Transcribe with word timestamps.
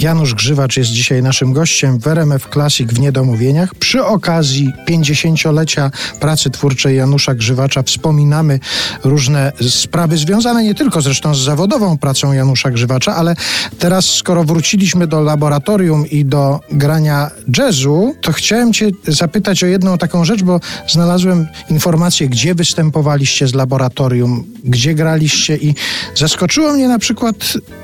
Janusz 0.00 0.34
Grzywacz 0.34 0.76
jest 0.76 0.90
dzisiaj 0.90 1.22
naszym 1.22 1.52
gościem 1.52 1.98
w 1.98 2.06
RMF 2.06 2.48
Classic 2.52 2.92
w 2.92 3.00
Niedomówieniach. 3.00 3.74
Przy 3.74 4.04
okazji 4.04 4.72
50-lecia 4.88 5.90
pracy 6.20 6.50
twórczej 6.50 6.96
Janusza 6.96 7.34
Grzywacza 7.34 7.82
wspominamy 7.82 8.60
różne 9.04 9.52
sprawy 9.68 10.16
związane 10.16 10.64
nie 10.64 10.74
tylko 10.74 11.00
zresztą 11.00 11.34
z 11.34 11.44
zawodową 11.44 11.98
pracą 11.98 12.32
Janusza 12.32 12.70
Grzywacza, 12.70 13.16
ale 13.16 13.36
teraz 13.78 14.04
skoro 14.04 14.44
wróciliśmy 14.44 15.06
do 15.06 15.20
laboratorium 15.20 16.06
i 16.10 16.24
do 16.24 16.60
grania 16.72 17.30
jazzu, 17.58 18.14
to 18.20 18.32
chciałem 18.32 18.72
cię 18.72 18.90
zapytać 19.08 19.62
o 19.64 19.66
jedną 19.66 19.98
taką 19.98 20.24
rzecz, 20.24 20.42
bo 20.42 20.60
znalazłem 20.88 21.46
informację, 21.70 22.28
gdzie 22.28 22.54
występowaliście 22.54 23.48
z 23.48 23.54
laboratorium, 23.54 24.44
gdzie 24.64 24.94
graliście 24.94 25.56
i 25.56 25.74
zaskoczyło 26.14 26.72
mnie 26.72 26.88
na 26.88 26.98
przykład, 26.98 27.36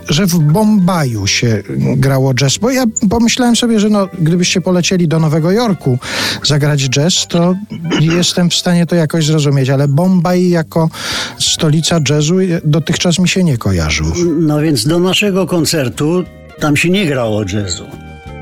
że 0.08 0.26
w 0.26 0.38
Bombaju 0.38 1.26
się 1.26 1.62
grało 1.96 2.05
jazz, 2.34 2.58
bo 2.58 2.70
ja 2.70 2.84
pomyślałem 3.10 3.56
sobie, 3.56 3.80
że 3.80 3.88
no, 3.88 4.08
gdybyście 4.18 4.60
polecieli 4.60 5.08
do 5.08 5.18
Nowego 5.18 5.50
Jorku 5.50 5.98
zagrać 6.44 6.88
jazz, 6.88 7.26
to 7.28 7.54
jestem 8.00 8.50
w 8.50 8.54
stanie 8.54 8.86
to 8.86 8.96
jakoś 8.96 9.26
zrozumieć, 9.26 9.70
ale 9.70 9.88
Bombaj 9.88 10.48
jako 10.48 10.90
stolica 11.38 12.00
jazzu 12.10 12.36
dotychczas 12.64 13.18
mi 13.18 13.28
się 13.28 13.44
nie 13.44 13.58
kojarzył. 13.58 14.06
No 14.40 14.60
więc 14.60 14.86
do 14.86 14.98
naszego 14.98 15.46
koncertu 15.46 16.24
tam 16.60 16.76
się 16.76 16.90
nie 16.90 17.06
grało 17.06 17.42
jazzu. 17.52 17.84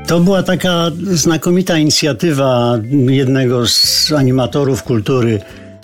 To 0.07 0.19
była 0.19 0.43
taka 0.43 0.91
znakomita 1.11 1.77
inicjatywa 1.77 2.79
jednego 3.07 3.67
z 3.67 4.11
animatorów 4.11 4.83
kultury 4.83 5.39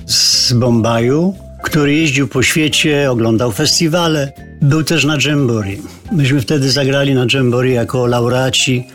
z 0.06 0.54
Bombaju, 0.54 1.34
który 1.72 1.94
jeździł 1.94 2.28
po 2.28 2.44
świecie, 2.44 3.12
oglądał 3.12 3.52
festiwale. 3.52 4.32
Był 4.62 4.84
też 4.84 5.06
na 5.06 5.18
Jamboree. 5.26 5.82
Myśmy 6.12 6.42
wtedy 6.42 6.72
zagrali 6.72 7.14
na 7.16 7.26
Jamboree 7.34 7.74
jako 7.74 8.08
laureaci 8.08 8.88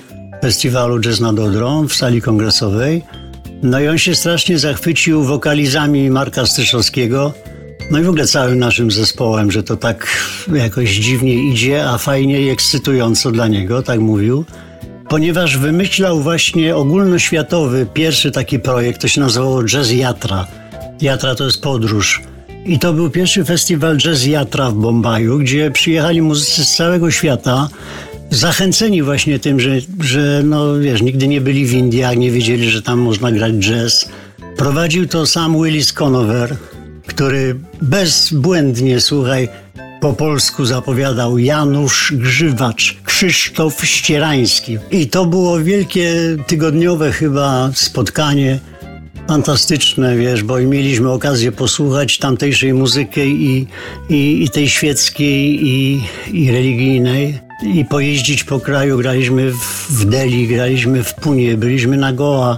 festiwalu 0.43 1.01
Jazz 1.01 1.21
nad 1.21 1.39
Odrą 1.39 1.89
w 1.89 1.95
sali 1.95 2.23
kongresowej. 2.23 3.03
No 3.63 3.81
i 3.81 3.89
on 3.89 3.99
się 3.99 4.15
strasznie 4.15 4.59
zachwycił 4.59 5.25
wokalizami 5.25 6.11
Marka 6.11 6.47
Styszowskiego, 6.47 7.33
no 7.91 7.99
i 7.99 8.03
w 8.03 8.09
ogóle 8.09 8.27
całym 8.27 8.59
naszym 8.59 8.91
zespołem, 8.91 9.53
że 9.53 9.63
to 9.63 9.77
tak 9.77 10.07
jakoś 10.55 10.91
dziwnie 10.91 11.35
idzie, 11.35 11.89
a 11.89 11.99
fajnie 11.99 12.43
i 12.43 12.49
ekscytująco 12.49 13.31
dla 13.31 13.49
niego, 13.49 13.83
tak 13.83 14.01
mówił. 14.01 14.45
Ponieważ 15.09 15.59
wymyślał 15.59 16.21
właśnie 16.21 16.77
ogólnoświatowy 16.77 17.87
pierwszy 17.95 18.31
taki 18.31 18.59
projekt, 18.59 19.01
to 19.01 19.09
się 19.09 19.21
nazywało 19.21 19.65
Jazz 19.65 19.91
Jatra. 19.91 20.47
Jatra 21.01 21.35
to 21.35 21.45
jest 21.45 21.63
podróż. 21.63 22.23
I 22.67 22.79
to 22.79 22.93
był 22.93 23.11
pierwszy 23.11 23.45
festiwal 23.45 23.97
Jazz 23.97 24.27
Jatra 24.27 24.71
w 24.71 24.75
Bombaju, 24.75 25.39
gdzie 25.39 25.71
przyjechali 25.71 26.23
muzycy 26.23 26.65
z 26.65 26.77
całego 26.77 27.11
świata, 27.11 27.69
zachęceni 28.31 29.03
właśnie 29.03 29.39
tym, 29.39 29.61
że, 29.61 29.71
że 30.01 30.43
no 30.45 30.79
wiesz, 30.79 31.03
nigdy 31.03 31.29
nie 31.29 31.41
byli 31.41 31.67
w 31.67 31.73
Indiach, 31.73 32.17
nie 32.17 32.31
wiedzieli, 32.31 32.71
że 32.71 32.83
tam 32.83 32.99
można 32.99 33.33
grać 33.33 33.53
jazz. 33.53 34.09
Prowadził 34.57 35.09
to 35.09 35.27
sam 35.27 35.63
Willis 35.63 35.93
Conover, 35.93 36.57
który 37.07 37.57
bezbłędnie, 37.83 39.01
słuchaj, 39.01 39.49
po 40.01 40.13
polsku 40.13 40.65
zapowiadał 40.65 41.39
Janusz 41.39 42.13
Grzywacz, 42.17 42.97
Krzysztof 43.05 43.85
Ścierański. 43.85 44.79
I 44.91 45.07
to 45.07 45.27
było 45.27 45.61
wielkie 45.61 46.13
tygodniowe 46.47 47.13
chyba 47.13 47.71
spotkanie 47.75 48.59
fantastyczne, 49.29 50.17
wiesz, 50.17 50.43
bo 50.43 50.59
mieliśmy 50.59 51.11
okazję 51.11 51.53
posłuchać 51.53 52.19
tamtejszej 52.19 52.75
muzyki 52.75 53.21
i, 53.21 53.67
i, 54.09 54.45
i 54.45 54.51
tej 54.51 54.69
świeckiej 54.69 55.67
i, 55.67 56.05
i 56.33 56.51
religijnej 56.51 57.39
i 57.63 57.85
pojeździć 57.85 58.45
po 58.45 58.61
kraju. 58.61 58.99
Graliśmy 58.99 59.53
w, 59.91 60.05
Delhi, 60.05 60.47
graliśmy 60.47 61.05
w 61.05 61.15
Punie, 61.15 61.57
byliśmy 61.57 61.97
na 61.97 62.13
Goa. 62.13 62.57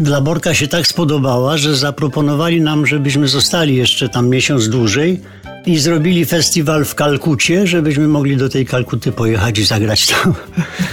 Dla 0.00 0.20
Borka 0.20 0.54
się 0.54 0.68
tak 0.68 0.86
spodobała, 0.86 1.56
że 1.56 1.76
zaproponowali 1.76 2.60
nam, 2.60 2.86
żebyśmy 2.86 3.28
zostali 3.28 3.76
jeszcze 3.76 4.08
tam 4.08 4.28
miesiąc 4.28 4.68
dłużej 4.68 5.20
i 5.66 5.78
zrobili 5.78 6.24
festiwal 6.24 6.84
w 6.84 6.94
Kalkucie, 6.94 7.66
żebyśmy 7.66 8.08
mogli 8.08 8.36
do 8.36 8.48
tej 8.48 8.66
Kalkuty 8.66 9.12
pojechać 9.12 9.58
i 9.58 9.64
zagrać 9.64 10.06
tam. 10.06 10.34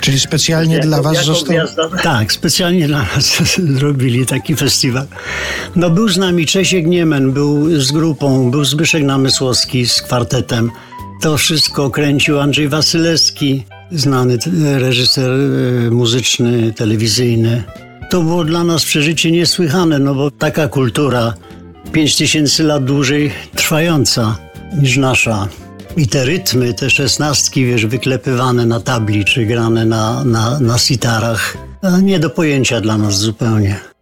Czyli 0.01 0.19
specjalnie 0.19 0.75
Jako- 0.75 0.88
dla 0.88 1.01
was 1.01 1.25
został... 1.25 1.56
Tak, 2.03 2.34
specjalnie 2.34 2.88
dla 2.88 3.00
nas 3.00 3.41
zrobili 3.78 4.25
taki 4.25 4.56
festiwal. 4.56 5.06
No 5.75 5.89
był 5.89 6.09
z 6.09 6.17
nami 6.17 6.45
Czesiek 6.45 6.85
Niemen, 6.85 7.31
był 7.31 7.81
z 7.81 7.91
grupą, 7.91 8.51
był 8.51 8.66
Zbyszek 8.66 9.03
Namysłowski 9.03 9.88
z 9.88 10.01
kwartetem. 10.01 10.72
To 11.22 11.38
wszystko 11.38 11.89
kręcił 11.89 12.39
Andrzej 12.39 12.69
Wasylewski, 12.69 13.63
znany 13.91 14.38
reżyser 14.78 15.31
e, 15.31 15.91
muzyczny, 15.91 16.73
telewizyjny. 16.73 17.63
To 18.09 18.22
było 18.22 18.44
dla 18.44 18.63
nas 18.63 18.85
przeżycie 18.85 19.31
niesłychane, 19.31 20.00
no 20.00 20.16
bo 20.16 20.31
taka 20.31 20.67
kultura 20.67 21.33
pięć 21.91 22.16
tysięcy 22.16 22.63
lat 22.63 22.85
dłużej 22.85 23.31
trwająca 23.56 24.38
niż 24.81 24.97
nasza. 24.97 25.47
I 25.97 26.07
te 26.07 26.25
rytmy, 26.25 26.73
te 26.73 26.89
szesnastki, 26.89 27.66
wiesz, 27.66 27.85
wyklepywane 27.85 28.66
na 28.66 28.79
tabli 28.79 29.25
czy 29.25 29.45
grane 29.45 29.85
na, 29.85 30.23
na, 30.23 30.59
na 30.59 30.78
sitarach, 30.78 31.57
e, 31.81 32.01
nie 32.01 32.19
do 32.19 32.29
pojęcia 32.29 32.81
dla 32.81 32.97
nas 32.97 33.17
zupełnie. 33.17 33.92